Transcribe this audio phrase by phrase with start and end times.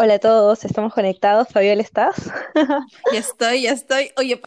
[0.00, 1.48] Hola a todos, estamos conectados.
[1.48, 2.30] Fabiola, ¿estás?
[3.12, 4.12] Ya estoy, ya estoy.
[4.16, 4.40] Oye,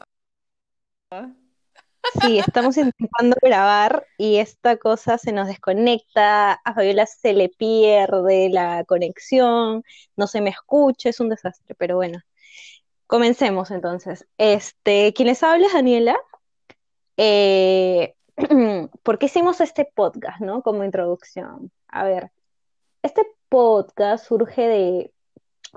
[2.21, 8.47] Sí, estamos intentando grabar y esta cosa se nos desconecta, a Fabiola se le pierde
[8.49, 9.83] la conexión,
[10.15, 12.19] no se me escucha, es un desastre, pero bueno,
[13.05, 14.25] comencemos entonces.
[14.37, 16.17] Este, ¿quién les habla es Daniela?
[17.17, 18.15] Eh,
[19.03, 20.61] ¿por qué hicimos este podcast, no?
[20.63, 21.73] Como introducción.
[21.89, 22.31] A ver,
[23.03, 25.11] este podcast surge de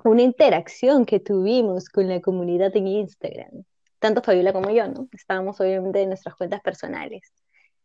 [0.03, 3.65] una interacción que tuvimos con la comunidad en Instagram.
[3.99, 5.09] Tanto Fabiola como yo, ¿no?
[5.13, 7.33] Estábamos obviamente en nuestras cuentas personales.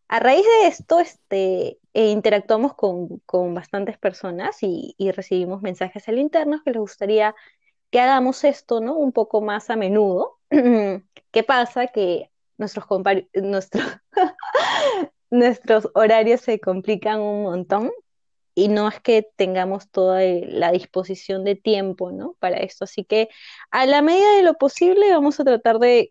[0.07, 6.07] A raíz de esto, este, eh, interactuamos con, con bastantes personas y, y recibimos mensajes
[6.09, 7.35] al interno que les gustaría
[7.91, 8.95] que hagamos esto, ¿no?
[8.95, 10.39] Un poco más a menudo.
[11.31, 11.87] ¿Qué pasa?
[11.87, 12.85] Que nuestros,
[13.35, 13.85] nuestros,
[15.29, 17.91] nuestros horarios se complican un montón
[18.55, 22.35] y no es que tengamos toda eh, la disposición de tiempo, ¿no?
[22.39, 22.85] Para esto.
[22.85, 23.29] Así que
[23.71, 26.09] a la medida de lo posible vamos a tratar de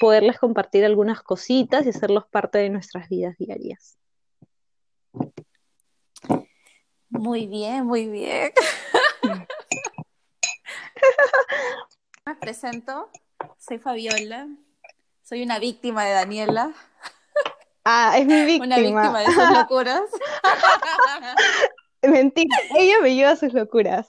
[0.00, 3.96] poderles compartir algunas cositas y hacerlos parte de nuestras vidas diarias.
[7.08, 8.52] muy bien, muy bien.
[12.26, 13.10] Me presento,
[13.58, 14.48] soy Fabiola,
[15.22, 16.72] soy una víctima de Daniela,
[17.90, 20.02] Ah, es mi una víctima de sus locuras.
[22.02, 24.08] Mentira, ella me lleva a sus locuras.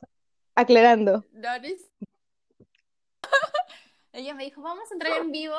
[0.53, 1.23] Aclarando.
[1.31, 1.89] No, no es-
[4.11, 5.55] Ella me dijo, vamos a entrar en vivo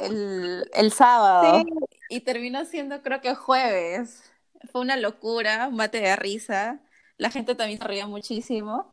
[0.00, 1.62] el, el sábado.
[1.62, 1.72] Sí.
[2.10, 4.22] Y terminó siendo, creo que jueves.
[4.70, 6.80] Fue una locura, un mate de risa.
[7.16, 8.92] La gente también se reía muchísimo.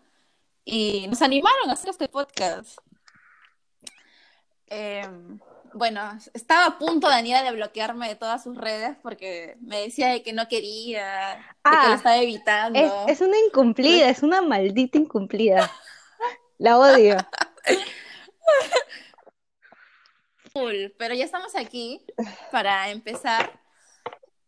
[0.63, 2.77] Y nos animaron a hacer este podcast.
[4.67, 5.05] Eh,
[5.77, 6.01] bueno,
[6.33, 10.33] estaba a punto Daniela de bloquearme de todas sus redes porque me decía de que
[10.33, 12.79] no quería, de que Ah, lo estaba evitando.
[13.07, 15.71] Es, es una incumplida, es una maldita incumplida.
[16.57, 17.17] La odio.
[20.53, 22.03] Full, pero ya estamos aquí
[22.51, 23.59] para empezar.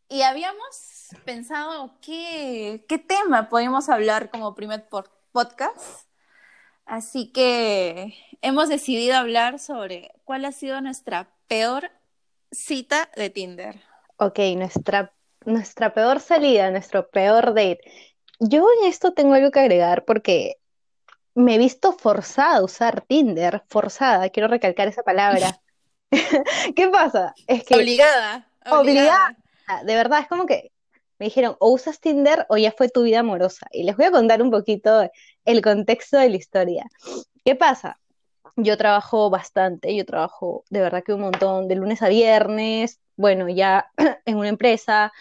[0.08, 4.88] Y habíamos pensado qué, qué tema podemos hablar como primer
[5.32, 6.09] podcast.
[6.90, 11.92] Así que hemos decidido hablar sobre cuál ha sido nuestra peor
[12.52, 13.80] cita de Tinder.
[14.18, 15.14] Ok, nuestra,
[15.46, 17.82] nuestra peor salida, nuestro peor date.
[18.40, 20.58] Yo en esto tengo algo que agregar porque
[21.36, 25.62] me he visto forzada a usar Tinder, forzada, quiero recalcar esa palabra.
[26.76, 27.36] ¿Qué pasa?
[27.46, 29.38] Es que Obligada, Obligada.
[29.68, 29.84] obligada.
[29.84, 30.72] De verdad, es como que
[31.20, 33.68] me dijeron, o usas Tinder o ya fue tu vida amorosa.
[33.72, 35.10] Y les voy a contar un poquito
[35.46, 36.86] el contexto de la historia.
[37.44, 38.00] ¿Qué pasa?
[38.56, 43.50] Yo trabajo bastante, yo trabajo de verdad que un montón, de lunes a viernes, bueno,
[43.50, 43.92] ya
[44.26, 45.12] en una empresa,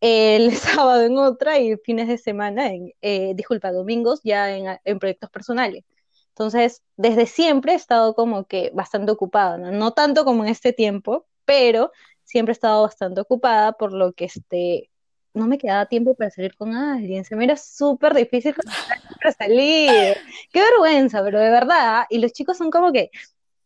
[0.00, 4.98] el sábado en otra y fines de semana, en, eh, disculpa, domingos ya en, en
[4.98, 5.84] proyectos personales.
[6.30, 9.72] Entonces, desde siempre he estado como que bastante ocupada, ¿no?
[9.72, 11.90] No tanto como en este tiempo, pero
[12.24, 14.90] siempre he estado bastante ocupada, por lo que este,
[15.38, 17.24] no me quedaba tiempo para salir con alguien.
[17.24, 20.16] Se me era súper difícil para salir.
[20.52, 22.04] Qué vergüenza, pero de verdad.
[22.10, 23.10] Y los chicos son como que,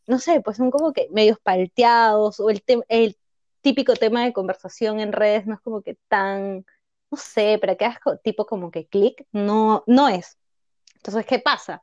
[0.07, 3.17] no sé, pues son como que medios palteados, o el, el
[3.63, 6.65] típico tema de conversación en redes no es como que tan,
[7.11, 10.39] no sé, para que hagas tipo como que clic, no, no es.
[10.97, 11.83] Entonces, ¿qué pasa?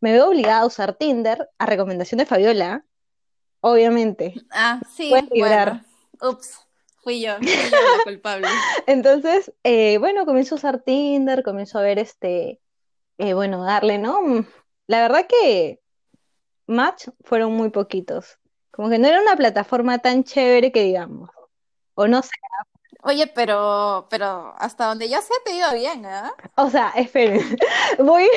[0.00, 2.84] Me veo obligada a usar Tinder a recomendación de Fabiola,
[3.60, 4.34] obviamente.
[4.50, 5.82] Ah, sí, Puedes bueno.
[6.22, 6.66] Ups,
[7.02, 8.62] fui yo, fui yo la culpable.
[8.86, 12.60] Entonces, eh, bueno, comienzo a usar Tinder, comienzo a ver este,
[13.18, 14.22] eh, bueno, darle, ¿no?
[14.22, 14.46] Mm,
[14.86, 15.80] La verdad que
[16.66, 18.38] match fueron muy poquitos.
[18.70, 21.30] Como que no era una plataforma tan chévere que digamos.
[21.94, 22.30] O no sé.
[23.02, 26.32] Oye, pero, pero hasta donde yo sé te ha ido bien, ¿ah?
[26.56, 27.40] O sea, esperen.
[27.98, 28.28] Voy.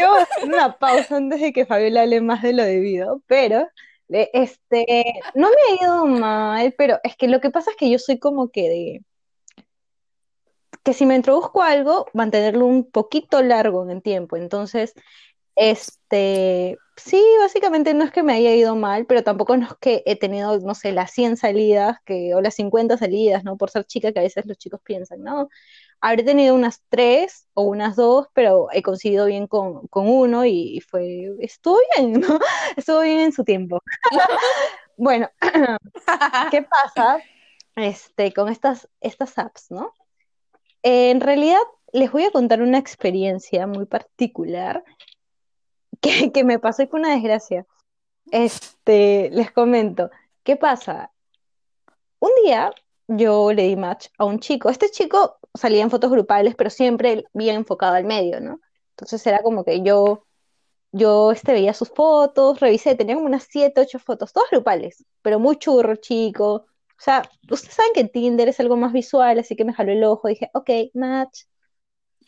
[0.00, 3.22] Yo voy a hacer una pausa antes de que Fabiola hable más de lo debido,
[3.26, 3.68] pero
[4.32, 7.98] este, no me ha ido mal, pero es que lo que pasa es que yo
[7.98, 9.02] soy como que de,
[10.82, 14.36] que si me introduzco algo, mantenerlo un poquito largo en el tiempo.
[14.36, 14.94] Entonces,
[15.54, 20.02] este, sí, básicamente no es que me haya ido mal, pero tampoco no es que
[20.06, 23.56] he tenido, no sé, las 100 salidas que, o las 50 salidas, ¿no?
[23.56, 25.48] Por ser chica, que a veces los chicos piensan, ¿no?
[26.00, 30.80] Habré tenido unas tres o unas dos, pero he conseguido bien con, con uno y
[30.80, 32.38] fue, estuvo bien, ¿no?
[32.76, 33.80] Estuvo bien en su tiempo.
[34.96, 35.28] Bueno,
[36.52, 37.18] ¿qué pasa?
[37.74, 39.94] Este, con estas, estas apps, ¿no?
[40.82, 41.62] En realidad,
[41.92, 44.84] les voy a contar una experiencia muy particular
[46.02, 47.66] que, me pasó y fue una desgracia.
[48.30, 50.10] Este, les comento,
[50.42, 51.12] ¿qué pasa?
[52.20, 52.72] Un día
[53.08, 54.68] yo le di match a un chico.
[54.70, 58.60] Este chico salía en fotos grupales, pero siempre bien enfocado al medio, ¿no?
[58.90, 60.26] Entonces era como que yo,
[60.92, 65.38] yo este, veía sus fotos, revisé, tenía como unas 7, 8 fotos, todas grupales, pero
[65.38, 66.66] muy churro, chico.
[67.02, 70.04] O sea, ustedes saben que Tinder es algo más visual, así que me jaló el
[70.04, 71.42] ojo, dije, ok, match.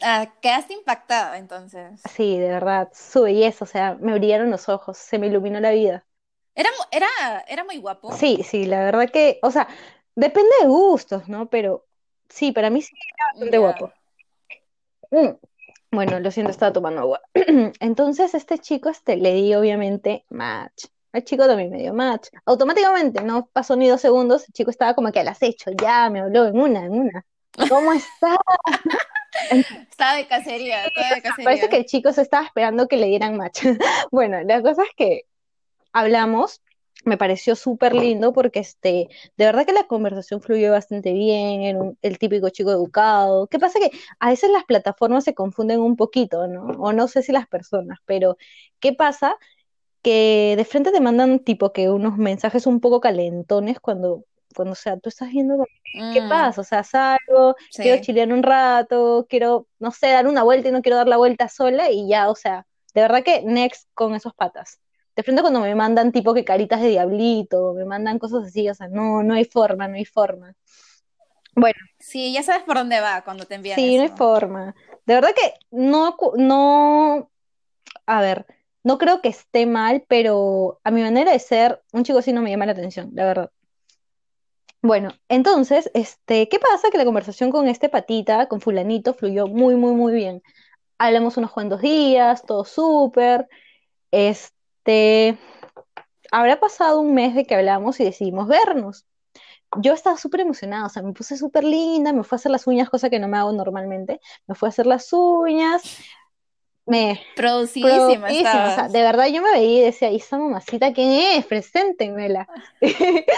[0.03, 2.01] Ah, quedaste impactada entonces.
[2.11, 5.71] Sí, de verdad, su belleza, o sea, me brillaron los ojos, se me iluminó la
[5.71, 6.05] vida.
[6.55, 7.09] Era, era,
[7.49, 8.13] era muy guapo.
[8.13, 9.69] Sí, sí, la verdad que, o sea,
[10.15, 11.49] depende de gustos, ¿no?
[11.49, 11.87] Pero
[12.29, 13.93] sí, para mí sí era bastante guapo.
[15.11, 15.37] Mm.
[15.91, 17.21] Bueno, lo siento, estaba tomando agua.
[17.81, 20.87] Entonces, este chico, este, le di obviamente match.
[21.13, 22.29] El chico también me dio match.
[22.45, 26.21] Automáticamente, no pasó ni dos segundos, el chico estaba como que al acecho, ya me
[26.21, 27.25] habló en una, en una.
[27.69, 28.37] ¿Cómo está?
[29.91, 31.45] Estaba de cacería, estaba de cacería.
[31.45, 33.63] Parece que el chico se estaba esperando que le dieran match.
[34.11, 35.23] Bueno, la cosa es que
[35.93, 36.61] hablamos,
[37.05, 41.79] me pareció súper lindo porque este, de verdad que la conversación fluyó bastante bien, era
[41.79, 43.47] un- el típico chico educado.
[43.47, 43.79] ¿Qué pasa?
[43.79, 46.67] Que a veces las plataformas se confunden un poquito, ¿no?
[46.79, 48.37] O no sé si las personas, pero
[48.81, 49.37] ¿qué pasa?
[50.03, 54.75] Que de frente te mandan tipo que unos mensajes un poco calentones cuando, cuando, o
[54.77, 55.65] sea, tú estás viendo
[56.13, 56.61] ¿qué Mm, pasa?
[56.61, 60.83] O sea, salgo, quiero chilear un rato, quiero, no sé, dar una vuelta y no
[60.83, 64.35] quiero dar la vuelta sola y ya, o sea, de verdad que next con esos
[64.35, 64.81] patas.
[65.17, 68.75] De frente cuando me mandan tipo que caritas de diablito, me mandan cosas así, o
[68.75, 70.55] sea, no, no hay forma, no hay forma.
[71.57, 74.75] Bueno, Sí, ya sabes por dónde va cuando te envían sí, no hay forma.
[75.07, 77.31] De verdad que no, no,
[78.07, 78.47] a ver,
[78.83, 82.43] no creo que esté mal, pero a mi manera de ser, un chico así no
[82.43, 83.51] me llama la atención, la verdad.
[84.85, 86.91] Bueno, entonces, este, ¿qué pasa?
[86.91, 90.43] Que la conversación con este patita, con fulanito, fluyó muy, muy, muy bien.
[90.99, 93.49] Hablamos unos cuantos días, todo súper.
[94.11, 95.39] Este,
[96.31, 99.07] habrá pasado un mes de que hablamos y decidimos vernos.
[99.79, 102.67] Yo estaba súper emocionada, o sea, me puse súper linda, me fui a hacer las
[102.67, 104.21] uñas, cosa que no me hago normalmente.
[104.47, 105.83] Me fui a hacer las uñas,
[106.87, 108.93] me Producidísima produjísima, o sea, estabas.
[108.93, 111.47] de verdad yo me veía y decía, ¿y esa mamacita quién es?
[111.47, 112.47] Preséntenmela.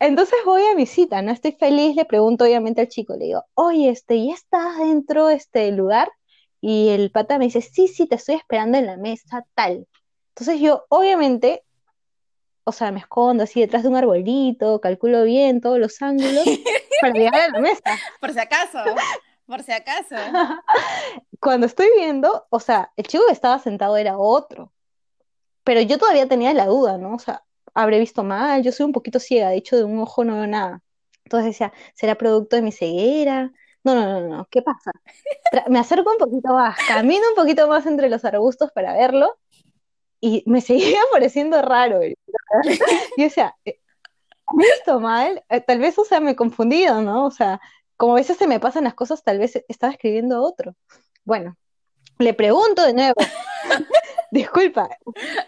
[0.00, 1.32] Entonces voy a mi cita, ¿no?
[1.32, 5.36] Estoy feliz, le pregunto obviamente al chico, le digo, oye, este, ¿ya estás dentro de
[5.36, 6.10] este lugar?
[6.60, 9.86] Y el pata me dice, sí, sí, te estoy esperando en la mesa, tal.
[10.30, 11.62] Entonces yo, obviamente,
[12.64, 16.44] o sea, me escondo así detrás de un arbolito, calculo bien todos los ángulos
[17.00, 17.98] para llegar a la mesa.
[18.20, 18.78] Por si acaso,
[19.46, 20.14] por si acaso.
[21.40, 24.72] Cuando estoy viendo, o sea, el chico que estaba sentado era otro,
[25.64, 27.14] pero yo todavía tenía la duda, ¿no?
[27.14, 27.44] O sea,
[27.74, 30.46] habré visto mal, yo soy un poquito ciega, de hecho de un ojo no veo
[30.46, 30.80] nada.
[31.24, 33.52] Entonces decía, ¿será producto de mi ceguera?
[33.84, 34.92] No, no, no, no, ¿qué pasa?
[35.52, 39.38] Tra- me acerco un poquito más, camino un poquito más entre los arbustos para verlo
[40.20, 42.04] y me seguía pareciendo raro.
[42.04, 42.16] Y
[43.18, 43.78] yo decía, ¿he
[44.56, 45.44] visto mal?
[45.48, 47.26] Eh, Tal vez, o sea, me he confundido, ¿no?
[47.26, 47.60] O sea,
[47.96, 50.74] como a veces se me pasan las cosas, tal vez estaba escribiendo otro.
[51.24, 51.56] Bueno,
[52.18, 53.14] le pregunto de nuevo,
[54.30, 54.88] disculpa,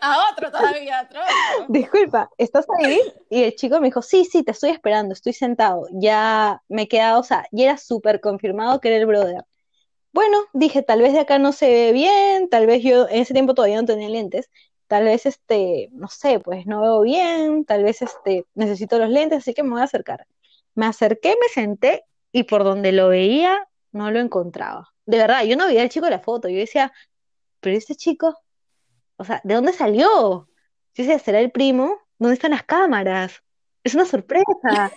[0.00, 1.20] A otro todavía, a otro.
[1.68, 3.00] disculpa, ¿estás ahí?
[3.30, 5.86] Y el chico me dijo, sí, sí, te estoy esperando, estoy sentado.
[5.92, 9.44] Ya me he quedado, o sea, ya era súper confirmado que era el brother.
[10.12, 13.34] Bueno, dije, tal vez de acá no se ve bien, tal vez yo en ese
[13.34, 14.50] tiempo todavía no tenía lentes,
[14.86, 19.38] tal vez este, no sé, pues no veo bien, tal vez este, necesito los lentes,
[19.38, 20.26] así que me voy a acercar.
[20.74, 22.04] Me acerqué, me senté
[22.36, 24.92] y por donde lo veía no lo encontraba.
[25.06, 26.92] De verdad, yo no veía al chico de la foto, yo decía,
[27.60, 28.38] pero este chico,
[29.16, 30.06] o sea, ¿de dónde salió?
[30.10, 30.48] Yo
[30.94, 31.96] decía, ¿será el primo?
[32.18, 33.42] ¿Dónde están las cámaras?
[33.82, 34.92] Es una sorpresa.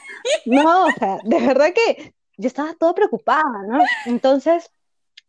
[0.46, 3.86] No, o sea, de verdad que yo estaba toda preocupada, ¿no?
[4.06, 4.70] Entonces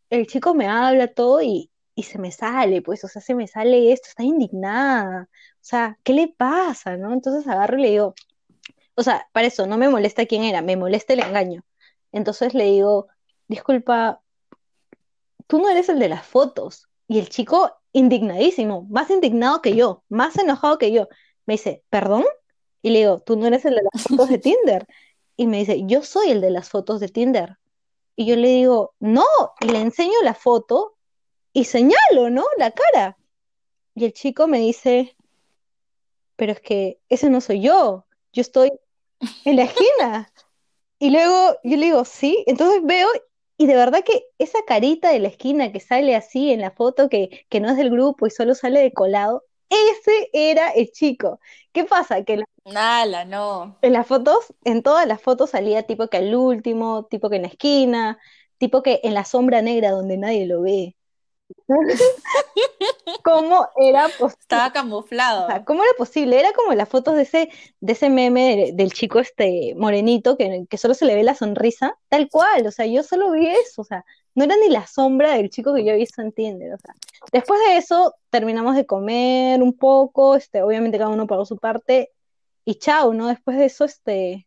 [0.08, 3.46] el chico me habla todo y, y se me sale, pues, o sea, se me
[3.46, 7.12] sale esto, está indignada, o sea, ¿qué le pasa, no?
[7.12, 8.14] Entonces agarro y le digo,
[8.96, 11.62] o sea, para eso, no me molesta quién era, me molesta el engaño.
[12.12, 13.08] Entonces le digo,
[13.48, 14.22] disculpa,
[15.46, 16.88] tú no eres el de las fotos.
[17.08, 21.08] Y el chico, indignadísimo, más indignado que yo, más enojado que yo,
[21.46, 22.24] me dice, ¿perdón?
[22.82, 24.86] Y le digo, tú no eres el de las fotos de Tinder.
[25.36, 27.58] Y me dice, yo soy el de las fotos de Tinder.
[28.16, 29.24] Y yo le digo, no,
[29.60, 30.96] y le enseño la foto
[31.52, 32.44] y señalo, ¿no?
[32.58, 33.16] La cara.
[33.94, 35.16] Y el chico me dice,
[36.36, 38.70] pero es que ese no soy yo, yo estoy
[39.44, 40.32] en la esquina.
[41.00, 43.08] Y luego yo le digo, sí, entonces veo
[43.58, 47.08] y de verdad que esa carita de la esquina que sale así en la foto,
[47.10, 51.40] que, que no es del grupo y solo sale de colado, ese era el chico.
[51.72, 52.24] ¿Qué pasa?
[52.24, 53.76] Que la- Nala, no.
[53.82, 57.42] en las fotos, en todas las fotos salía tipo que al último, tipo que en
[57.42, 58.18] la esquina,
[58.58, 60.96] tipo que en la sombra negra donde nadie lo ve.
[63.24, 64.36] ¿Cómo era posible?
[64.40, 65.64] Estaba O sea, camuflado.
[65.64, 66.38] ¿cómo era posible?
[66.38, 67.48] Era como las fotos de ese,
[67.80, 71.34] de ese meme de- del chico este morenito que, que solo se le ve la
[71.34, 74.04] sonrisa, tal cual, o sea, yo solo vi eso, o sea,
[74.34, 76.94] no era ni la sombra del chico que yo he visto en Tinder, o sea.
[77.32, 82.10] Después de eso, terminamos de comer un poco, este, obviamente cada uno pagó su parte,
[82.64, 83.28] y chao, ¿no?
[83.28, 84.46] Después de eso, este,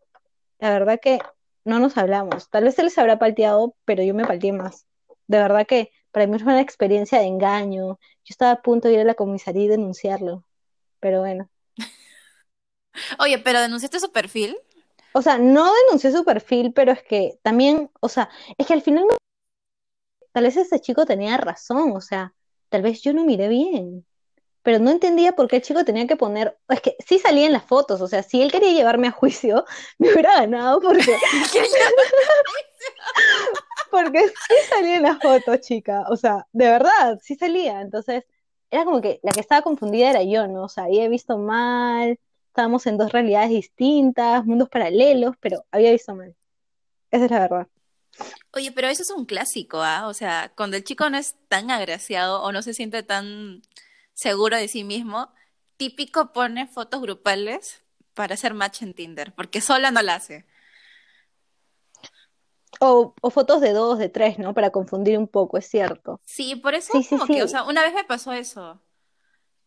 [0.59, 1.19] la verdad que
[1.65, 2.49] no nos hablamos.
[2.49, 4.85] Tal vez él se habrá palteado, pero yo me palteé más.
[5.27, 7.99] De verdad que para mí fue una experiencia de engaño.
[8.23, 10.45] Yo estaba a punto de ir a la comisaría y denunciarlo,
[10.99, 11.49] pero bueno.
[13.19, 14.55] Oye, pero denunciaste su perfil.
[15.13, 18.83] O sea, no denuncié su perfil, pero es que también, o sea, es que al
[18.83, 19.05] final
[20.31, 22.33] tal vez ese chico tenía razón, o sea,
[22.69, 24.05] tal vez yo no miré bien,
[24.61, 27.53] pero no entendía por qué el chico tenía que poner, es que sí salía en
[27.53, 29.65] las fotos, o sea, si él quería llevarme a juicio,
[29.97, 31.17] me hubiera ganado porque...
[33.93, 38.25] porque sí salía en las fotos, chica, o sea, de verdad, sí salía, entonces
[38.71, 40.63] era como que la que estaba confundida era yo, ¿no?
[40.63, 46.15] O sea, había visto mal, estábamos en dos realidades distintas, mundos paralelos, pero había visto
[46.15, 46.35] mal.
[47.11, 47.67] Esa es la verdad.
[48.51, 50.07] Oye, pero eso es un clásico, ¿ah?
[50.07, 53.61] O sea, cuando el chico no es tan agraciado o no se siente tan
[54.13, 55.31] seguro de sí mismo,
[55.77, 57.83] típico pone fotos grupales
[58.15, 60.45] para hacer match en Tinder, porque sola no la hace.
[62.85, 64.53] O, fotos de dos, de tres, ¿no?
[64.53, 66.19] Para confundir un poco, es cierto.
[66.25, 68.81] Sí, por eso como que, o sea, una vez me pasó eso,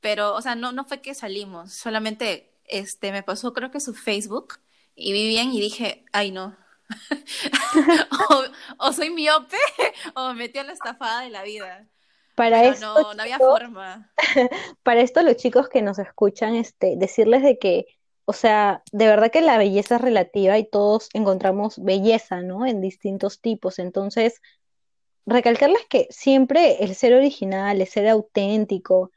[0.01, 3.95] pero, o sea, no, no fue que salimos, solamente este, me pasó creo que su
[3.95, 4.59] Facebook
[4.95, 6.57] y vi bien y dije, ay no.
[8.79, 9.57] o, soy miope
[10.15, 11.87] o me metí a la estafada de la vida.
[12.35, 14.13] Para esto, no, no había forma.
[14.83, 17.87] Para esto los chicos que nos escuchan, este, decirles de que,
[18.27, 22.67] o sea, de verdad que la belleza es relativa y todos encontramos belleza, ¿no?
[22.67, 23.79] En distintos tipos.
[23.79, 24.43] Entonces,
[25.27, 29.13] recalcarles que siempre el ser original, el ser auténtico,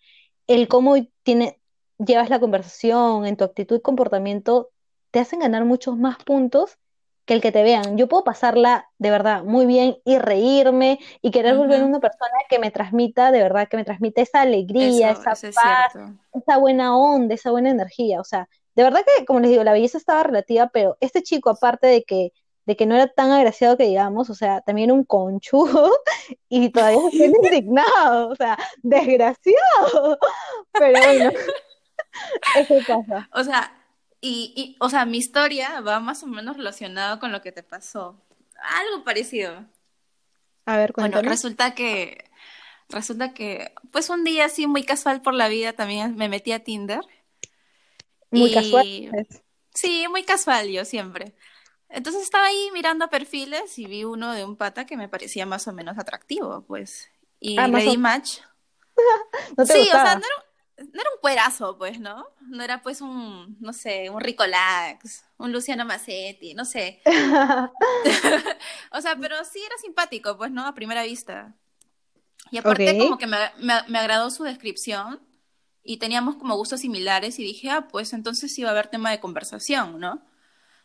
[0.45, 1.59] el cómo tiene,
[1.97, 4.69] llevas la conversación, en tu actitud y comportamiento,
[5.09, 6.77] te hacen ganar muchos más puntos
[7.25, 7.97] que el que te vean.
[7.97, 12.37] Yo puedo pasarla de verdad muy bien y reírme y querer volver a una persona
[12.47, 15.93] que me transmita, de verdad, que me transmita esa alegría, esa paz,
[16.33, 18.19] esa buena onda, esa buena energía.
[18.19, 18.47] O sea,
[18.79, 22.03] de verdad que, como les digo, la belleza estaba relativa, pero este chico, aparte de
[22.05, 22.31] que
[22.65, 25.91] de que no era tan agraciado que digamos, o sea, también un conchudo
[26.49, 30.17] y todavía se indignado, o sea, desgraciado.
[30.71, 31.31] Pero bueno,
[32.55, 33.27] eso pasa.
[33.33, 33.73] O sea,
[34.21, 37.63] y, y, o sea, mi historia va más o menos relacionada con lo que te
[37.63, 38.21] pasó.
[38.61, 39.65] Algo parecido.
[40.65, 41.23] A ver, cuéntame.
[41.23, 42.29] Bueno, resulta que,
[42.87, 46.63] resulta que, pues un día así muy casual por la vida también me metí a
[46.63, 47.01] Tinder.
[48.31, 49.27] Muy casual.
[49.73, 51.35] Sí, muy casual yo siempre.
[51.89, 55.67] Entonces estaba ahí mirando perfiles y vi uno de un pata que me parecía más
[55.67, 57.09] o menos atractivo, pues.
[57.39, 58.39] Y ah, le di match.
[59.65, 62.27] sí, o sea, no era, no era un cuerazo, pues, ¿no?
[62.41, 67.01] No era pues un, no sé, un Ricolax, un Luciano Massetti, no sé.
[68.91, 70.67] o sea, pero sí era simpático, pues, ¿no?
[70.67, 71.55] A primera vista.
[72.51, 75.21] Y aparte como que me, me, agradó su descripción
[75.89, 79.19] y teníamos como gustos similares y dije, ah, pues entonces iba a haber tema de
[79.19, 80.21] conversación, ¿no?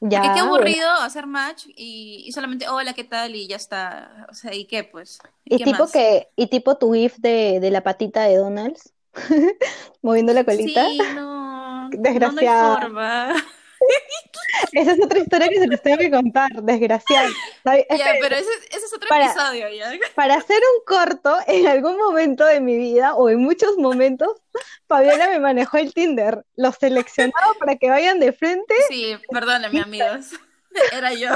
[0.01, 3.37] Ya, Porque qué aburrido hacer match y, solamente, hola, ¿qué tal?
[3.37, 4.27] Y ya está.
[4.31, 5.19] O sea, ¿y qué, pues?
[5.45, 8.95] ¿Y, tipo que, y tipo tu gif de, de la patita de Donald's?
[10.01, 10.89] moviendo la colita.
[10.89, 11.91] Sí, no.
[11.93, 12.77] Desgraciada.
[12.77, 13.35] No, forma.
[14.73, 17.29] Esa es otra historia que se les tengo que contar, desgraciada.
[17.65, 19.93] Ya, pero ese, ese, otro episodio ya.
[20.15, 24.41] Para hacer un corto, en algún momento de mi vida, o en muchos momentos,
[24.87, 26.45] Fabiola me manejó el Tinder.
[26.57, 28.75] Los seleccionaba para que vayan de frente.
[28.89, 30.31] Sí, perdónenme, amigos.
[30.93, 31.31] Era yo.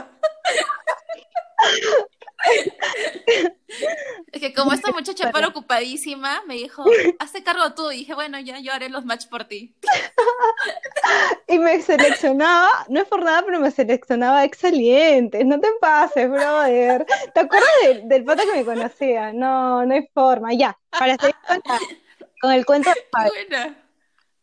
[4.32, 6.84] Es que como esta muchacha para ocupadísima, me dijo,
[7.18, 7.90] hazte cargo tú.
[7.90, 9.74] Y dije, bueno, ya yo haré los match por ti.
[11.46, 15.44] Y me seleccionaba, no es por nada, pero me seleccionaba excelentes.
[15.44, 17.06] No te pases, brother.
[17.34, 19.32] ¿Te acuerdas del, del pato que me conocía?
[19.32, 20.52] No, no hay forma.
[20.54, 21.34] Ya, para seguir
[22.40, 23.74] con, el cuento de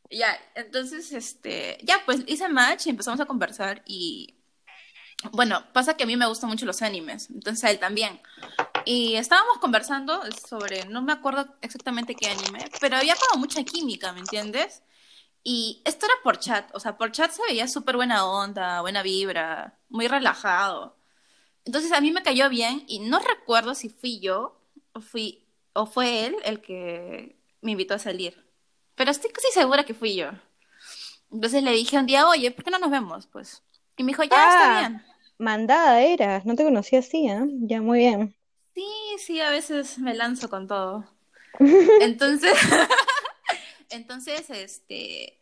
[0.09, 4.34] Ya, entonces, este, ya, pues hice match y empezamos a conversar y
[5.31, 8.21] bueno, pasa que a mí me gustan mucho los animes, entonces él también.
[8.85, 14.13] Y estábamos conversando sobre, no me acuerdo exactamente qué anime, pero había como mucha química,
[14.13, 14.83] ¿me entiendes?
[15.43, 19.03] Y esto era por chat, o sea, por chat se veía súper buena onda, buena
[19.03, 20.97] vibra, muy relajado.
[21.65, 24.59] Entonces a mí me cayó bien y no recuerdo si fui yo
[24.93, 28.45] o, fui, o fue él el que me invitó a salir.
[28.95, 30.29] Pero estoy casi segura que fui yo.
[31.31, 33.27] Entonces le dije un día, oye, ¿por qué no nos vemos?
[33.27, 33.63] Pues
[33.97, 35.03] y me dijo, ya está ah, bien.
[35.37, 37.45] Mandada eras, no te conocía así, ¿eh?
[37.61, 38.35] Ya, muy bien.
[38.73, 38.85] Sí,
[39.19, 41.05] sí, a veces me lanzo con todo.
[42.01, 42.53] Entonces,
[43.89, 45.41] entonces, este,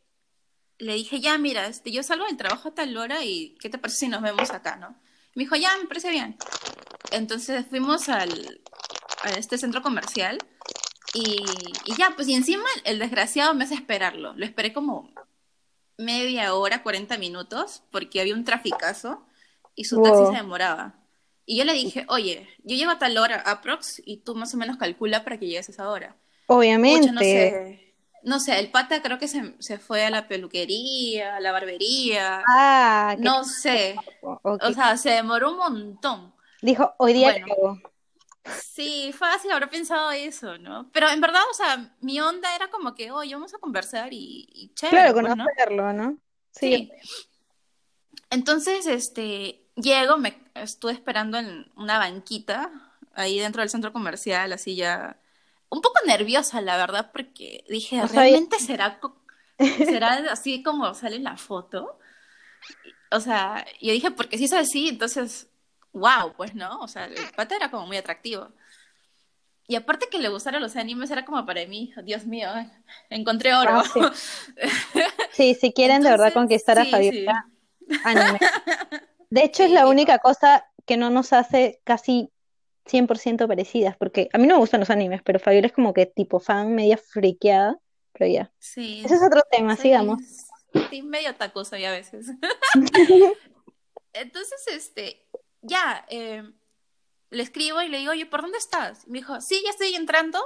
[0.77, 3.79] le dije, ya, mira, este, yo salgo del trabajo a tal hora y ¿qué te
[3.79, 4.95] parece si nos vemos acá, no?
[5.36, 6.38] me dijo, ya, me parece bien.
[7.12, 8.62] Entonces fuimos al,
[9.24, 10.38] a este centro comercial
[11.13, 11.43] y,
[11.86, 14.33] y ya, pues y encima el desgraciado me hace esperarlo.
[14.36, 15.12] Lo esperé como
[15.98, 19.26] media hora, 40 minutos, porque había un traficazo
[19.76, 20.28] y su taxi Wow.
[20.28, 20.96] se demoraba.
[21.46, 24.58] Y yo le dije, oye, yo llego a tal hora, aprox, y tú más o
[24.58, 26.18] menos calcula para que llegues a esa hora.
[26.86, 27.12] Pucha, Obviamente.
[27.12, 27.96] no sé.
[28.24, 32.42] No sé, el pata creo que se, se fue a la peluquería, a la barbería.
[32.48, 33.96] Ah, No sé.
[34.00, 34.40] chico.
[34.44, 34.64] Ok.
[34.64, 36.34] O sea, se demoró un montón.
[36.62, 37.82] Dijo, hoy día Bueno.
[38.46, 40.90] Sí, fácil, habrá pensado eso, ¿no?
[40.92, 44.48] Pero en verdad, o sea, mi onda era como que, oye, vamos a conversar y,
[44.54, 45.56] y chévere, Claro, pues, ¿no?
[45.56, 46.20] conocerlo, ¿no?
[46.52, 46.90] Sí.
[46.92, 46.92] Sí.
[48.30, 52.72] Entonces, este, llego, me estuve esperando en una banquita
[53.14, 55.20] ahí dentro del centro comercial, así ya,
[55.70, 59.00] un poco nerviosa, la verdad, porque dije, O ¿realmente será,
[59.86, 62.00] será así como sale en la foto?
[63.12, 65.50] O sea, yo dije, porque si es así, entonces,
[65.94, 66.80] wow, pues, ¿no?
[66.82, 68.50] O sea, el pata era como muy atractivo.
[69.66, 72.50] Y aparte que le gustaran los animes, era como para mí, Dios mío,
[73.10, 73.72] encontré oro.
[73.78, 73.84] Ah,
[75.30, 77.50] Sí, si quieren de verdad Entonces, conquistar a sí, Fabiola,
[78.04, 78.40] anime.
[79.30, 82.32] De hecho, es Sí, la única cosa que no nos hace casi
[82.86, 86.06] 100% parecidas, porque a mí no me gustan los animes, pero Fabiola es como que
[86.06, 87.80] tipo fan media friqueada,
[88.14, 88.54] pero ya.
[88.60, 90.22] Sí, Ese es otro tema, sigamos.
[90.90, 92.28] sí, medio taco soy a veces.
[94.14, 95.26] Entonces, este,
[95.63, 96.43] ya, eh,
[97.32, 99.05] le escribo y le digo, oye, ¿por dónde estás?
[99.08, 100.39] Y me dijo, sí, ya estoy entrando.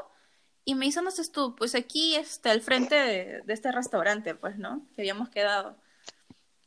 [0.63, 1.55] Y me dice, ¿dónde estás tú?
[1.55, 4.85] Pues aquí, este, al frente de, de este restaurante, pues, ¿no?
[4.95, 5.77] Que habíamos quedado.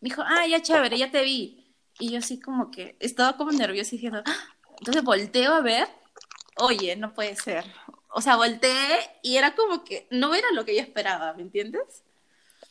[0.01, 1.75] Me dijo, ah, ya chévere, ya te vi.
[1.99, 4.57] Y yo así como que estaba como nerviosa diciendo, "Ah".
[4.79, 5.87] entonces volteo a ver,
[6.57, 7.65] oye, no puede ser.
[8.13, 12.03] O sea, volteé y era como que no era lo que yo esperaba, ¿me entiendes?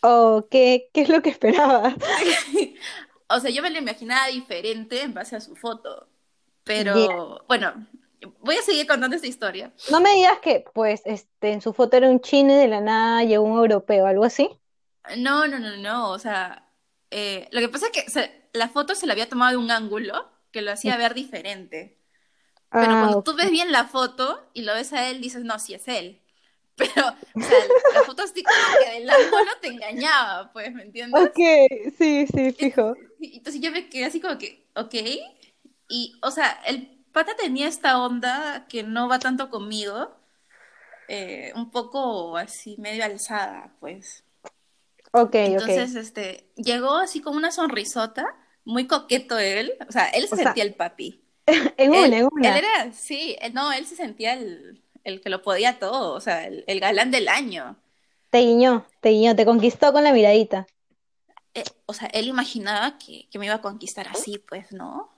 [0.02, 1.96] Oh, ¿qué, qué es lo que esperaba?
[3.30, 6.10] O sea, yo me lo imaginaba diferente en base a su foto.
[6.64, 7.08] Pero Ya.
[7.48, 7.88] bueno,
[8.42, 9.74] voy a seguir contando esta historia.
[9.88, 12.80] No me digas que, pues, este, en su foto era un chino y de la
[12.82, 14.50] nada llegó un europeo, algo así.
[15.18, 16.10] No, no, no, no.
[16.12, 16.72] O sea,
[17.12, 19.72] eh, lo que pasa es que se- la foto se la había tomado de un
[19.72, 21.98] ángulo que lo hacía ver diferente.
[22.78, 25.60] Pero Ah, cuando tú ves bien la foto y lo ves a él, dices, no,
[25.60, 26.22] sí es él.
[26.78, 27.58] Pero, o sea,
[27.90, 31.26] la foto así como que del ángulo te engañaba, pues, ¿me entiendes?
[31.26, 31.38] Ok,
[31.98, 32.96] sí, sí, fijo.
[32.98, 34.96] Y Entonces yo me quedé así como que, ok.
[35.90, 40.16] Y, o sea, el pata tenía esta onda que no va tanto conmigo,
[41.08, 44.26] eh, un poco así medio alzada, pues.
[45.14, 45.36] Ok.
[45.44, 48.26] Entonces, este, llegó así con una sonrisota,
[48.66, 51.24] muy coqueto él, o sea, él se O sea, sentía el papi.
[51.78, 52.58] En Él, una, en él una.
[52.58, 56.46] era, sí, él- no, él se sentía el, el que lo podía todo, o sea,
[56.48, 57.78] el, el galán del año.
[58.32, 60.66] Te guiñó, te guiñó, te conquistó con la miradita.
[61.54, 65.12] Eh, o sea, él imaginaba que, que me iba a conquistar así, pues, ¿no?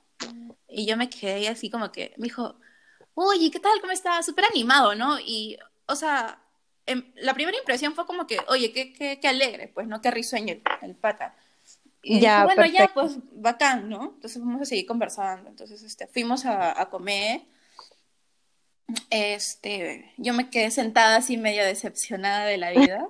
[0.68, 2.56] Y yo me quedé así como que, me dijo,
[3.16, 3.80] oye, ¿qué tal?
[3.82, 4.26] ¿Cómo estás?
[4.26, 5.20] Súper animado, ¿no?
[5.20, 6.42] Y, o sea,
[6.86, 10.02] em- la primera impresión fue como que, oye, qué, qué, qué alegre, pues, ¿no?
[10.02, 11.36] Qué risueño el, el pata.
[12.04, 14.14] Y dije, Ya, bueno, ya, pues, bacán, ¿no?
[14.16, 15.50] Entonces vamos a seguir conversando.
[15.50, 17.44] Entonces, este, fuimos a, a comer.
[19.10, 23.08] Este, yo me quedé sentada así medio decepcionada de la vida.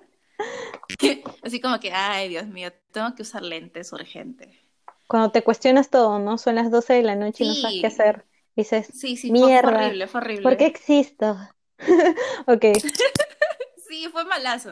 [1.43, 4.59] Así como que, ay, Dios mío, tengo que usar lentes urgente.
[5.07, 6.37] Cuando te cuestionas todo, ¿no?
[6.37, 8.25] Son las 12 de la noche y no sabes qué hacer.
[8.55, 10.65] Dices, sí, sí, fue, fue mierda, horrible, fue ¿por qué horrible.
[10.65, 11.37] existo?
[12.47, 12.65] Ok,
[13.87, 14.71] Sí, fue malazo.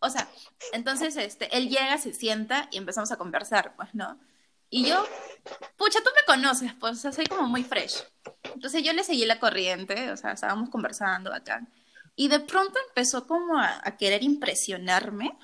[0.00, 0.28] O sea,
[0.72, 4.18] entonces este, él llega, se sienta y empezamos a conversar, pues, ¿no?
[4.70, 5.04] Y yo,
[5.76, 8.04] pucha, tú me conoces, pues, o sea, soy como muy fresh.
[8.54, 11.66] Entonces yo le seguí la corriente, o sea, estábamos conversando acá.
[12.18, 15.38] Y de pronto empezó como a, a querer impresionarme.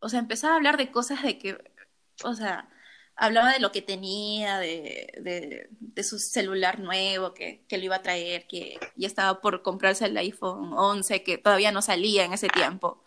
[0.00, 1.58] O sea, empezaba a hablar de cosas de que,
[2.24, 2.68] o sea,
[3.16, 7.96] hablaba de lo que tenía, de, de, de su celular nuevo, que, que lo iba
[7.96, 12.34] a traer, que ya estaba por comprarse el iPhone 11, que todavía no salía en
[12.34, 13.02] ese tiempo,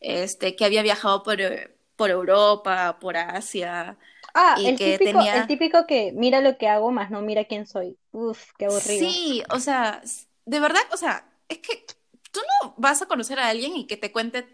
[0.00, 3.98] este, que había viajado por, eh, por Europa, por Asia,
[4.34, 5.46] Ah, y el que típico, el tenía...
[5.46, 7.98] típico que mira lo que hago, más no mira quién soy.
[8.12, 9.08] Uf, qué aburrido.
[9.10, 10.02] Sí, o sea,
[10.46, 11.84] de verdad, o sea, es que
[12.30, 14.46] tú no vas a conocer a alguien y que te cuente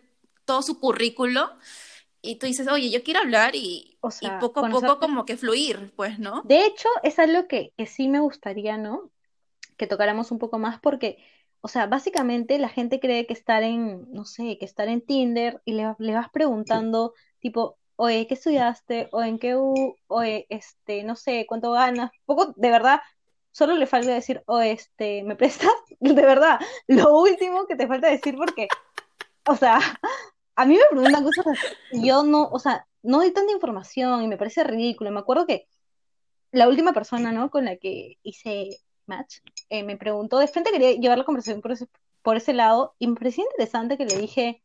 [0.45, 1.51] todo su currículo
[2.23, 5.25] y tú dices, oye, yo quiero hablar y, O y sea, poco a poco como
[5.27, 6.43] que fluir, pues, ¿no?
[6.45, 9.11] De hecho, es algo que, que sí me gustaría, ¿no?
[9.77, 11.19] Que tocáramos un poco más porque,
[11.61, 15.61] o sea, básicamente la gente cree que estar en, no sé, que estar en Tinder
[15.65, 19.09] y le, le vas preguntando, tipo, oye, ¿qué estudiaste?
[19.13, 22.11] O en qué U, oye, este, no sé, ¿cuánto ganas?
[22.25, 23.01] Poco, de verdad,
[23.55, 25.71] solo le falta decir, o este, ¿me prestas?
[26.01, 28.67] De verdad, lo último que te falta decir porque,
[29.47, 29.79] o sea,
[30.57, 31.47] a mí me preguntan cosas
[31.93, 35.12] y yo no, o sea, no doy tanta información y me parece ridículo.
[35.12, 35.69] Me acuerdo que
[36.51, 37.49] la última persona, ¿no?
[37.51, 39.38] Con la que hice match,
[39.71, 41.87] eh, me preguntó, de frente quería llevar la conversación por ese,
[42.23, 44.62] por ese lado, y me interesante que le dije,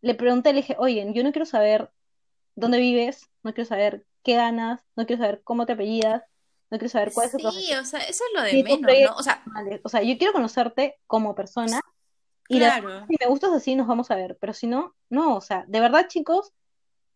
[0.00, 1.90] le pregunté, le dije, oye, yo no quiero saber
[2.54, 6.22] dónde vives, no quiero saber qué ganas, no quiero saber cómo te apellidas,
[6.70, 8.80] no quiero saber cuál es tu Sí, o sea, eso es lo de Sí, menos,
[8.80, 9.16] ¿no?
[9.16, 9.42] O sea.
[9.82, 11.80] O sea, yo quiero conocerte como persona
[12.48, 13.06] y claro.
[13.06, 15.80] si me gustas así nos vamos a ver, pero si no, no, o sea, de
[15.80, 16.52] verdad, chicos,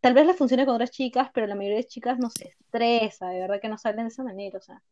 [0.01, 3.29] tal vez les funcione con otras chicas, pero la mayoría de chicas no se estresa,
[3.29, 4.83] de verdad que no salen de esa manera, o sea,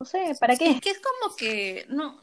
[0.00, 0.80] no sé, ¿para Es qué?
[0.80, 2.18] que es como que, no,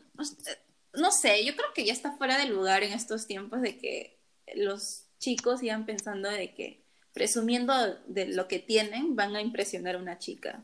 [0.94, 4.20] no sé, yo creo que ya está fuera de lugar en estos tiempos de que
[4.56, 7.74] los chicos sigan pensando de que presumiendo
[8.08, 10.64] de lo que tienen van a impresionar a una chica.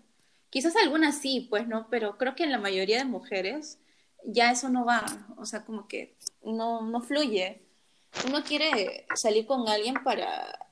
[0.51, 3.79] Quizás algunas sí, pues no, pero creo que en la mayoría de mujeres
[4.23, 5.03] ya eso no va,
[5.37, 7.61] o sea, como que no, no fluye.
[8.27, 10.67] Uno quiere salir con alguien para,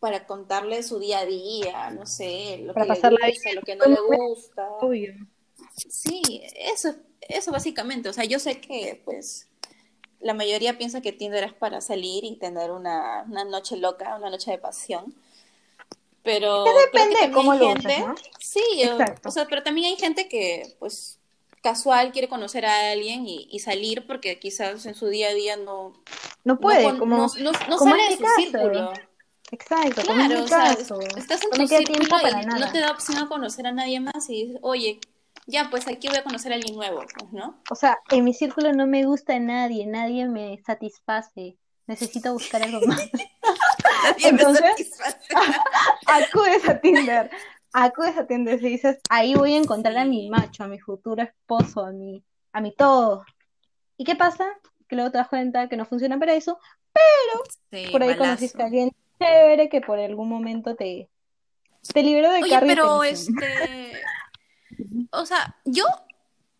[0.00, 3.62] para contarle su día a día, no sé, lo Para que le pasarla gusta, lo
[3.62, 4.68] que no le gusta.
[4.80, 5.14] Obvio.
[5.76, 8.08] Sí, eso, eso básicamente.
[8.08, 9.48] O sea, yo sé que pues
[10.20, 14.30] la mayoría piensa que Tinder es para salir y tener una, una noche loca, una
[14.30, 15.14] noche de pasión.
[16.24, 18.14] Pero creo que depende de cómo lo gente, ¿no?
[18.40, 19.28] sí, Exacto.
[19.28, 21.18] o sea, pero también hay gente que pues
[21.62, 25.56] casual quiere conocer a alguien y, y salir porque quizás en su día a día
[25.56, 25.92] no,
[26.44, 28.92] No no, puede, con- como, no, no- no como sale de su círculo.
[29.52, 30.72] exacto, como en Claro, o sea,
[31.16, 32.66] estás en no tu círculo para y nada.
[32.66, 34.98] no te da opción a conocer a nadie más y dices, oye,
[35.46, 37.60] ya, pues aquí voy a conocer a alguien nuevo, pues, ¿no?
[37.70, 41.56] O sea, en mi círculo no me gusta nadie, nadie me satisface,
[41.86, 43.10] necesito buscar algo más.
[44.04, 45.18] Nadie me Entonces- satisface.
[46.06, 47.30] acudes a Tinder,
[47.72, 51.22] acudes a Tinder y dices, ahí voy a encontrar a mi macho, a mi futuro
[51.22, 53.24] esposo, a mi, a mi todo.
[53.96, 54.46] ¿Y qué pasa?
[54.88, 56.58] Que luego te das cuenta que no funciona para eso,
[57.72, 58.24] Sí, por ahí malazo.
[58.24, 61.08] conociste a alguien chévere que por algún momento te,
[61.92, 63.36] te liberó de Oye, pero tensión.
[63.42, 63.92] este,
[65.10, 65.84] o sea, yo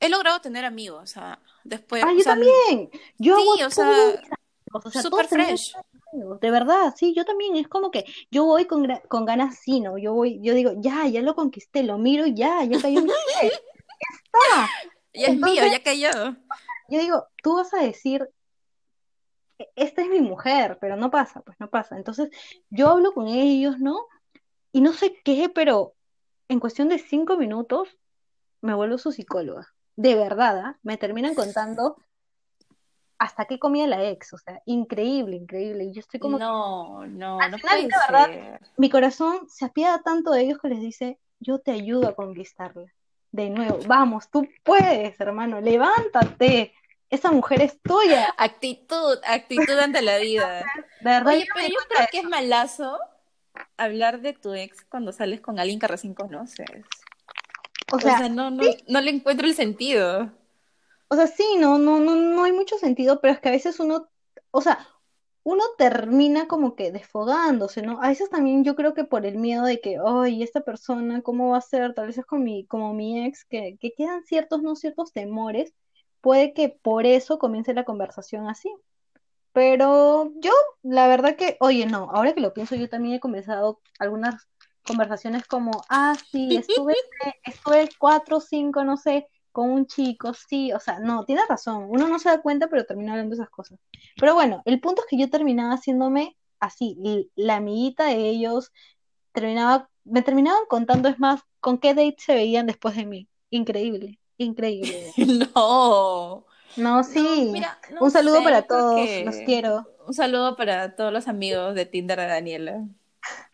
[0.00, 3.52] he logrado tener amigos, o sea, después, Ah, o yo sea, también, yo sí, hago
[3.52, 3.90] o sea,
[4.72, 5.74] o sea, tenemos fresh.
[6.14, 9.80] Amigos, de verdad, sí, yo también, es como que yo voy con, con ganas, sí,
[9.80, 9.98] ¿no?
[9.98, 13.50] Yo voy, yo digo, ya, ya lo conquisté, lo miro ya, ya cayó mi fe,
[13.50, 14.70] ya está.
[15.12, 16.36] Ya es mío, Entonces- ya cayó.
[16.88, 18.28] Yo digo, tú vas a decir,
[19.58, 21.96] "E- esta es mi mujer, pero no pasa, pues no pasa.
[21.96, 22.30] Entonces,
[22.70, 24.06] yo hablo con ellos, ¿no?
[24.72, 25.94] Y no sé qué, pero
[26.48, 27.96] en cuestión de cinco minutos
[28.60, 29.68] me vuelvo su psicóloga.
[29.96, 30.78] De verdad, ¿ah?
[30.82, 31.96] Me terminan contando
[33.18, 35.84] hasta qué comía la ex, o sea, increíble, increíble.
[35.84, 38.60] Y yo estoy como que No, no, Al no final, puede de verdad, ser.
[38.76, 42.92] mi corazón se apiada tanto de ellos que les dice, yo te ayudo a conquistarla.
[43.32, 46.72] De nuevo, vamos, tú puedes, hermano, levántate.
[47.10, 48.34] Esa mujer es tuya.
[48.38, 50.64] Actitud, actitud ante la vida.
[51.00, 52.98] De verdad, Oye, pero yo creo que es malazo
[53.76, 56.66] hablar de tu ex cuando sales con alguien que recién conoces.
[57.92, 60.32] O O sea, sea, no, no, no le encuentro el sentido.
[61.14, 63.80] O sea, sí, no, no, no, no hay mucho sentido, pero es que a veces
[63.80, 64.08] uno,
[64.50, 64.86] o sea,
[65.44, 68.02] uno termina como que desfogándose, ¿no?
[68.02, 71.50] A veces también yo creo que por el miedo de que, ay, esta persona, ¿cómo
[71.50, 71.94] va a ser?
[71.94, 75.74] Tal vez es con mi, como mi ex, que, que quedan ciertos, no ciertos temores,
[76.20, 78.70] puede que por eso comience la conversación así.
[79.52, 80.50] Pero yo,
[80.82, 84.48] la verdad que, oye, no, ahora que lo pienso, yo también he comenzado algunas
[84.84, 86.94] conversaciones como, ah, sí, estuve,
[87.44, 92.08] estuve cuatro, cinco, no sé, con un chico, sí, o sea, no, tienes razón, uno
[92.08, 93.78] no se da cuenta, pero termina hablando esas cosas.
[94.18, 96.98] Pero bueno, el punto es que yo terminaba haciéndome así,
[97.36, 98.72] la amiguita de ellos,
[99.30, 103.28] terminaba, me terminaban contando, es más, con qué date se veían después de mí.
[103.48, 105.12] Increíble, increíble.
[105.54, 106.44] No.
[106.76, 107.44] No, sí.
[107.46, 109.86] No, mira, no Un saludo sé, para todos, los quiero.
[110.04, 112.84] Un saludo para todos los amigos de Tinder de Daniela.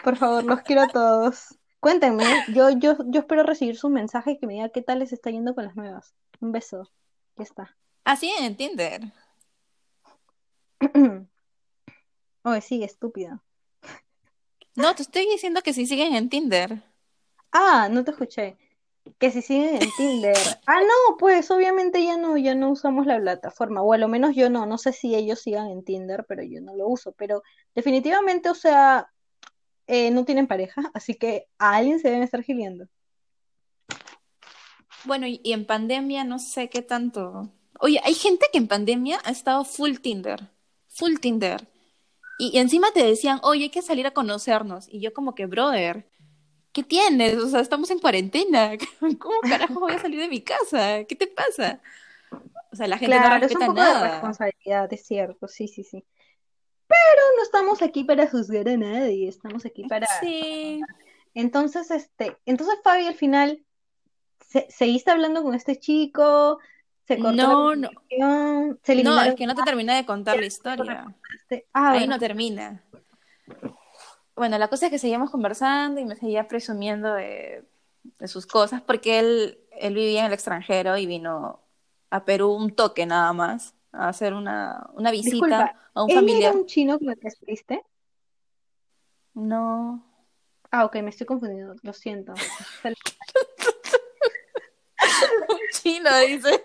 [0.02, 1.59] Por favor, los quiero a todos.
[1.80, 5.30] Cuéntenme, yo, yo, yo espero recibir sus mensajes que me diga qué tal les está
[5.30, 6.14] yendo con las nuevas.
[6.40, 6.90] Un beso.
[7.36, 7.76] Ya está.
[8.04, 9.00] Así en Tinder.
[12.42, 13.42] Oye, sigue, estúpida.
[14.74, 16.82] No, te estoy diciendo que si siguen en Tinder.
[17.50, 18.56] Ah, no te escuché.
[19.18, 20.36] Que si siguen en Tinder.
[20.66, 23.82] Ah, no, pues obviamente ya no, ya no usamos la plataforma.
[23.82, 24.66] O a lo menos yo no.
[24.66, 27.12] No sé si ellos sigan en Tinder, pero yo no lo uso.
[27.12, 27.42] Pero
[27.74, 29.10] definitivamente, o sea,
[29.90, 32.86] eh, no tienen pareja, así que a alguien se deben estar giliando.
[35.04, 37.50] Bueno, y, y en pandemia no sé qué tanto.
[37.80, 40.50] Oye, hay gente que en pandemia ha estado full Tinder.
[40.88, 41.68] Full Tinder.
[42.38, 44.88] Y, y encima te decían, oye, hay que salir a conocernos.
[44.88, 46.10] Y yo como que, brother,
[46.72, 47.36] ¿qué tienes?
[47.36, 48.72] O sea, estamos en cuarentena.
[49.20, 51.04] ¿Cómo carajo voy a salir de mi casa?
[51.04, 51.80] ¿Qué te pasa?
[52.72, 54.02] O sea, la gente no Claro, es un respeta poco de nada.
[54.02, 56.04] responsabilidad, es cierto, sí, sí, sí.
[56.90, 60.06] Pero no estamos aquí para juzgar a nadie, estamos aquí para...
[60.20, 60.80] Sí.
[61.34, 63.64] Entonces, este, entonces Fabi al final
[64.40, 66.58] se- ¿seguiste hablando con este chico?
[67.06, 67.88] ¿Se cortó la No, no?
[68.82, 71.14] ¿Se no, es que no te terminé de contar la historia.
[71.72, 72.14] Ah, Ahí bueno.
[72.14, 72.82] no termina.
[74.34, 77.64] Bueno, la cosa es que seguíamos conversando y me seguía presumiendo de,
[78.02, 81.60] de sus cosas porque él, él vivía en el extranjero y vino
[82.10, 86.16] a Perú un toque nada más, a hacer una, una visita Disculpa, a un ¿Él
[86.16, 86.54] era familiar.
[86.54, 87.82] un chino con el que estuviste?
[89.34, 90.04] No,
[90.72, 92.32] Ah, ok, me estoy confundiendo, lo siento.
[95.48, 96.64] un chino, dice.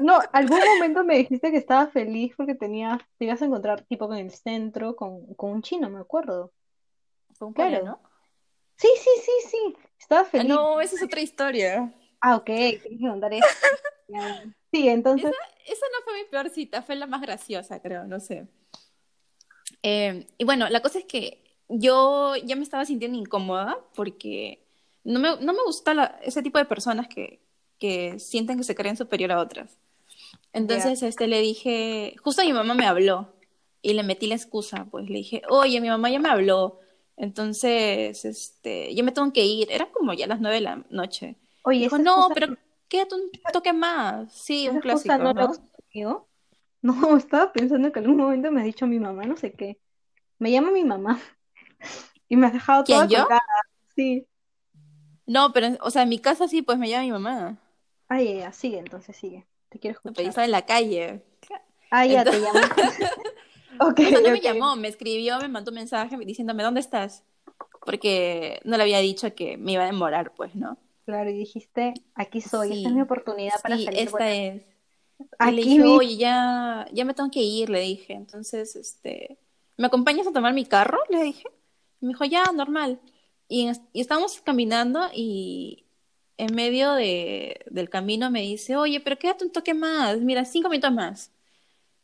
[0.00, 4.12] No, algún momento me dijiste que estabas feliz porque tenías, te ibas a encontrar tipo
[4.12, 6.52] en el centro con, con un chino, me acuerdo.
[7.34, 7.70] Fue un Claro.
[7.78, 8.00] coreano.
[8.76, 10.48] Sí, sí, sí, sí, estabas Ah, feliz.
[10.48, 11.94] no, esa es otra historia.
[12.20, 13.46] Ah, ok, tienes que contar eso.
[14.76, 15.32] Sí, entonces,
[15.66, 18.46] Esa no fue mi peor cita, fue la más graciosa, creo, no sé.
[19.82, 24.64] Eh, y bueno, la cosa es que yo ya me estaba sintiendo incómoda porque
[25.04, 27.40] no me, no me gusta la- ese tipo de personas que,
[27.78, 29.76] que sienten que se creen superior a otras.
[30.52, 33.32] Entonces, este, le dije, justo mi mamá me habló
[33.82, 36.80] y le metí la excusa, pues le dije, oye, mi mamá ya me habló,
[37.16, 39.70] entonces, este, yo me tengo que ir.
[39.70, 41.36] Eran como ya las nueve de la noche.
[41.62, 42.56] oye, Dijo, no, pero
[42.88, 44.32] quédate un toque más.
[44.32, 46.28] Sí, un clásico, no ¿no?
[46.82, 49.78] No, estaba pensando que algún momento me has dicho mi mamá, no sé qué.
[50.38, 51.20] Me llama mi mamá
[52.28, 53.26] y me has dejado ¿Quién, toda yo?
[53.94, 54.26] Sí.
[55.26, 57.58] No, pero, o sea, en mi casa sí, pues me llama mi mamá.
[58.08, 59.46] Ah, ya, ya, sigue, entonces sigue.
[59.68, 60.24] Te quiero escuchar.
[60.24, 61.24] estaba en la calle.
[61.90, 62.60] Ah, ya, te llamo.
[63.78, 67.24] Ok, O sea, no me llamó, me escribió, me mandó un mensaje diciéndome, ¿dónde estás?
[67.84, 70.78] Porque no le había dicho que me iba a demorar, pues, ¿no?
[71.06, 74.00] Claro, y dijiste, aquí soy, esta es mi oportunidad para Sí, salir.
[74.00, 74.62] esta es.
[75.40, 78.12] Y le dije, oye, ya, ya me tengo que ir, le dije.
[78.14, 79.38] Entonces, este,
[79.78, 80.98] ¿me acompañas a tomar mi carro?
[81.08, 81.44] Le dije.
[82.00, 83.00] Y me dijo, ya, normal.
[83.48, 85.84] Y, y estábamos caminando y
[86.38, 90.68] en medio de, del camino me dice, oye, pero quédate un toque más, mira, cinco
[90.68, 91.30] minutos más.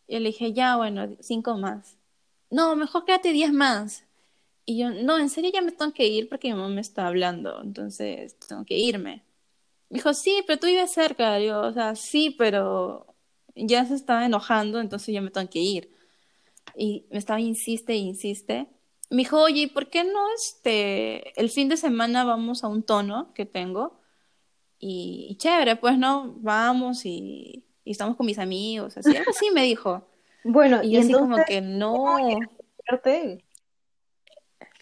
[0.06, 1.98] Y le dije, ya, bueno, cinco más.
[2.50, 4.04] No, mejor quédate diez más.
[4.64, 7.06] Y yo, no, en serio ya me tengo que ir porque mi mamá me está
[7.08, 9.24] hablando, entonces tengo que irme.
[9.90, 11.36] Me dijo, sí, pero tú vives cerca.
[11.36, 13.16] Digo, o sea, sí, pero
[13.54, 15.90] ya se estaba enojando, entonces ya me tengo que ir.
[16.76, 18.68] Y me estaba insiste insiste.
[19.10, 22.82] Me dijo, oye, ¿y por qué no este, el fin de semana vamos a un
[22.82, 24.00] tono que tengo?
[24.78, 29.64] Y, y chévere, pues no, vamos y, y estamos con mis amigos, así, así me
[29.64, 30.06] dijo.
[30.44, 32.16] Bueno, Y y yo así como entonces, que no,
[32.88, 33.44] verte,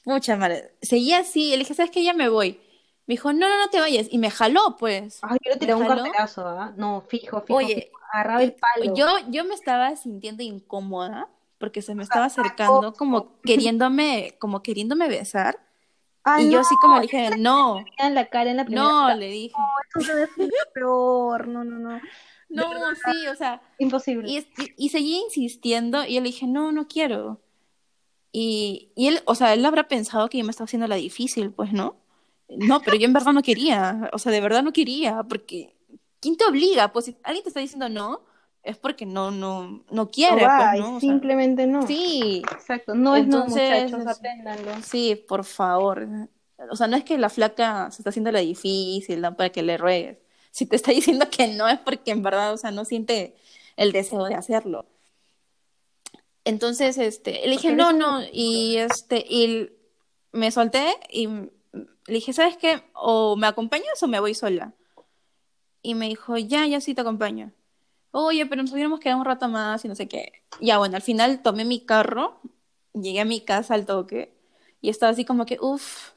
[0.05, 0.75] mucha madre.
[0.83, 2.03] Seguía así, le dije, ¿sabes qué?
[2.03, 2.61] Ya me voy.
[3.07, 4.07] Me dijo, no, no, no te vayas.
[4.11, 5.19] Y me jaló, pues.
[5.23, 6.73] Ay, yo Me un carterazo, ¿ah?
[6.77, 7.99] No, fijo, fijo, Oye, fijo.
[8.13, 8.95] Agarraba el palo.
[8.95, 15.09] Yo, yo me estaba sintiendo incómoda porque se me estaba acercando como queriéndome, como queriéndome
[15.09, 15.59] besar.
[16.23, 18.85] Ay, Y yo no, así como le dije, no, en la cara en la primera
[18.85, 19.55] no, le dije,
[19.95, 21.49] Eso debe ser lo peor.
[21.49, 22.01] No, no, no.
[22.49, 24.31] no, sí, o sea, Imposible.
[24.31, 27.41] y, y seguía insistiendo y yo le dije, no, no quiero.
[28.33, 31.53] Y, y él, o sea, él habrá pensado que yo me estaba haciendo la difícil,
[31.53, 31.97] pues, ¿no?
[32.49, 35.77] No, pero yo en verdad no quería, o sea, de verdad no quería, porque
[36.21, 36.93] ¿quién te obliga?
[36.93, 38.23] Pues si alguien te está diciendo no,
[38.63, 40.97] es porque no, no, no quiere, va, pues, ¿no?
[40.97, 41.87] O sea, simplemente no.
[41.87, 42.95] sí, Exacto.
[42.95, 44.83] No es no, Entonces, muchachos, apréndanlo.
[44.83, 46.07] sí, por favor.
[46.71, 49.37] O sea, no es que la flaca se está haciendo la difícil, ¿no?
[49.37, 50.19] Para que le ruegues.
[50.51, 53.37] Si te está diciendo que no es porque en verdad, o sea, no siente
[53.77, 54.87] el deseo de hacerlo.
[56.51, 59.71] Entonces, este, le dije, no, no, y este, y
[60.33, 62.83] me solté y le dije, ¿sabes qué?
[62.93, 64.75] O me acompañas o me voy sola.
[65.81, 67.53] Y me dijo, ya, ya sí te acompaño.
[68.11, 70.43] Oye, pero nos hubiéramos quedado un rato más y no sé qué.
[70.61, 72.41] Ya, bueno, al final tomé mi carro,
[72.95, 74.35] llegué a mi casa al toque
[74.81, 76.11] y estaba así como que, uff,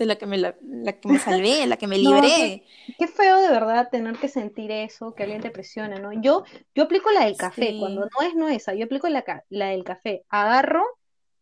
[0.00, 2.64] de la que me, la, la que me salvé, la que me No, libré.
[2.98, 6.12] Qué feo de verdad tener que sentir eso, que alguien te presione, ¿no?
[6.20, 7.78] Yo, yo aplico la del café, Sí.
[7.78, 10.24] cuando no es, no esa, yo aplico la, la del café.
[10.28, 10.82] Agarro,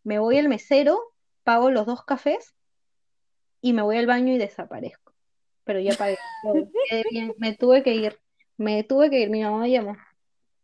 [0.04, 1.00] me voy al mesero,
[1.44, 2.54] pago los dos cafés
[3.60, 5.12] y me voy al baño y desaparezco.
[5.64, 6.16] Pero ya pagué,
[7.38, 8.18] me tuve que ir,
[8.56, 9.96] me tuve que ir, mi mamá me llamó,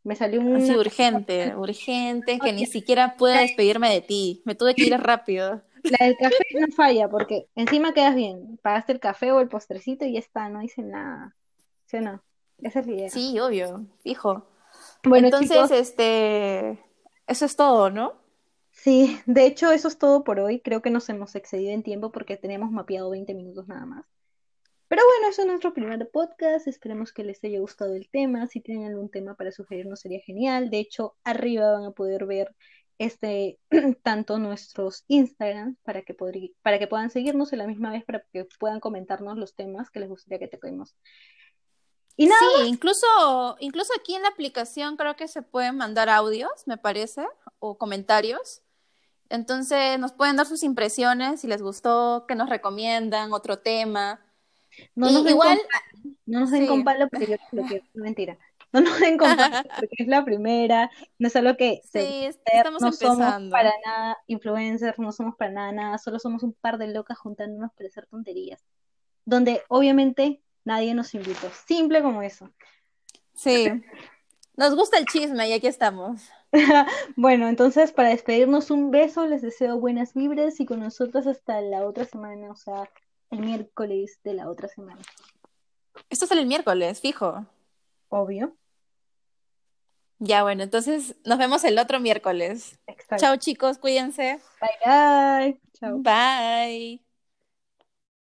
[0.03, 0.79] me salió Así una...
[0.79, 4.43] urgente, urgente, que ni siquiera pude despedirme de ti.
[4.45, 5.63] Me tuve que ir rápido.
[5.85, 10.05] La del café no falla porque encima quedas bien, pagaste el café o el postrecito
[10.05, 11.37] y ya está, no hice nada.
[11.87, 12.23] ¿Sí o no?
[12.59, 13.11] Esa es la idea.
[13.11, 14.47] Sí, obvio, fijo.
[15.03, 16.83] Bueno, Entonces, chicos, este,
[17.27, 18.25] eso es todo, ¿no?
[18.71, 20.61] sí, de hecho eso es todo por hoy.
[20.61, 24.05] Creo que nos hemos excedido en tiempo porque tenemos mapeado 20 minutos nada más.
[24.89, 26.67] Pero bueno, eso es nuestro primer podcast.
[26.67, 28.47] Esperemos que les haya gustado el tema.
[28.47, 30.71] Si tienen algún tema para sugerirnos sería genial.
[30.71, 32.55] De hecho, arriba van a poder ver
[32.99, 33.59] este,
[34.03, 36.15] tanto nuestros Instagram para que,
[36.63, 40.01] para que puedan seguirnos a la misma vez, para que puedan comentarnos los temas que
[40.01, 40.97] les gustaría que toquemos.
[42.17, 46.51] Y nada sí, incluso, incluso aquí en la aplicación creo que se pueden mandar audios,
[46.67, 47.27] me parece,
[47.59, 48.63] o comentarios.
[49.31, 54.21] Entonces nos pueden dar sus impresiones, si les gustó, que nos recomiendan, otro tema.
[54.95, 55.59] No nos igual,
[56.27, 58.39] no nos den con palo porque yo lo quiero, mentira.
[58.75, 59.19] No nos den
[59.79, 64.99] porque es la primera, no es algo que sí, estamos no somos para nada influencers,
[64.99, 68.65] no somos para nada, nada, solo somos un par de locas juntándonos para hacer tonterías.
[69.25, 72.51] Donde obviamente nadie nos invitó, simple como eso.
[73.33, 73.69] Sí,
[74.57, 76.23] nos gusta el chisme y aquí estamos.
[77.17, 81.87] bueno, entonces para despedirnos un beso, les deseo buenas vibras y con nosotros hasta la
[81.87, 82.91] otra semana, o sea,
[83.31, 85.01] el miércoles de la otra semana.
[86.11, 87.47] Esto sale el miércoles, fijo.
[88.09, 88.57] Obvio.
[90.19, 92.79] Ya, bueno, entonces nos vemos el otro miércoles.
[93.17, 94.41] Chao chicos, cuídense.
[94.61, 95.61] Bye, bye.
[95.75, 95.99] Chao.
[96.03, 97.04] Bye.